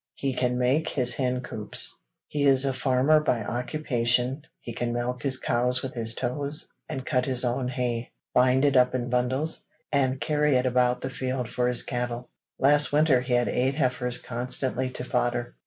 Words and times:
He 0.15 0.33
can 0.33 0.57
make 0.57 0.89
his 0.89 1.13
hen 1.13 1.41
coops. 1.41 2.01
He 2.27 2.45
is 2.45 2.65
a 2.65 2.73
farmer 2.73 3.19
by 3.19 3.43
occupation; 3.43 4.41
he 4.59 4.73
can 4.73 4.91
milk 4.93 5.21
his 5.21 5.37
cows 5.37 5.83
with 5.83 5.93
his 5.93 6.15
toes, 6.15 6.73
and 6.89 7.05
cut 7.05 7.23
his 7.27 7.45
own 7.45 7.67
hay, 7.67 8.09
bind 8.33 8.65
it 8.65 8.75
up 8.75 8.95
in 8.95 9.11
bundles, 9.11 9.63
and 9.91 10.19
carry 10.19 10.55
it 10.55 10.65
about 10.65 11.01
the 11.01 11.11
field 11.11 11.49
for 11.51 11.67
his 11.67 11.83
cattle. 11.83 12.29
Last 12.57 12.91
winter 12.91 13.21
he 13.21 13.33
had 13.33 13.47
eight 13.47 13.75
heifers 13.75 14.17
constantly 14.17 14.89
to 14.89 15.03
fodder. 15.03 15.53